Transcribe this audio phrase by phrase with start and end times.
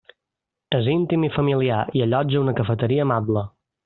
[0.77, 3.45] És íntim i familiar, i allotja una cafeteria amable.